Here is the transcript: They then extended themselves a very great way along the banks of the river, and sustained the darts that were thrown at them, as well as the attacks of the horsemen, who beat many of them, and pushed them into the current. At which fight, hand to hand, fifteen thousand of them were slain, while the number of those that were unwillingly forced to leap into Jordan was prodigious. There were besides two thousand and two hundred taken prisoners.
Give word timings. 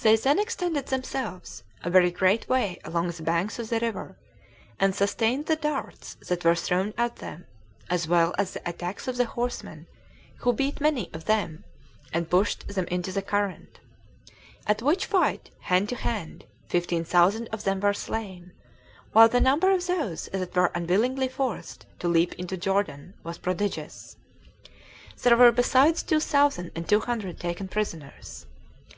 They 0.00 0.16
then 0.16 0.38
extended 0.38 0.86
themselves 0.86 1.64
a 1.82 1.90
very 1.90 2.10
great 2.10 2.48
way 2.48 2.78
along 2.82 3.08
the 3.10 3.22
banks 3.22 3.58
of 3.58 3.68
the 3.68 3.78
river, 3.78 4.16
and 4.80 4.94
sustained 4.94 5.44
the 5.44 5.54
darts 5.56 6.14
that 6.26 6.46
were 6.46 6.54
thrown 6.54 6.94
at 6.96 7.16
them, 7.16 7.44
as 7.90 8.08
well 8.08 8.34
as 8.38 8.54
the 8.54 8.66
attacks 8.66 9.06
of 9.06 9.18
the 9.18 9.26
horsemen, 9.26 9.86
who 10.36 10.54
beat 10.54 10.80
many 10.80 11.10
of 11.12 11.26
them, 11.26 11.62
and 12.10 12.30
pushed 12.30 12.66
them 12.68 12.86
into 12.86 13.12
the 13.12 13.20
current. 13.20 13.80
At 14.66 14.80
which 14.80 15.04
fight, 15.04 15.50
hand 15.60 15.90
to 15.90 15.96
hand, 15.96 16.46
fifteen 16.66 17.04
thousand 17.04 17.48
of 17.48 17.64
them 17.64 17.80
were 17.80 17.92
slain, 17.92 18.52
while 19.12 19.28
the 19.28 19.42
number 19.42 19.70
of 19.72 19.86
those 19.86 20.24
that 20.32 20.56
were 20.56 20.70
unwillingly 20.74 21.28
forced 21.28 21.84
to 21.98 22.08
leap 22.08 22.32
into 22.36 22.56
Jordan 22.56 23.12
was 23.22 23.36
prodigious. 23.36 24.16
There 25.22 25.36
were 25.36 25.52
besides 25.52 26.02
two 26.02 26.20
thousand 26.20 26.70
and 26.74 26.88
two 26.88 27.00
hundred 27.00 27.38
taken 27.38 27.68
prisoners. 27.68 28.46